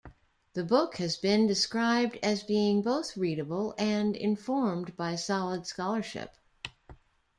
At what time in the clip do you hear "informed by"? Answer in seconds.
4.15-5.15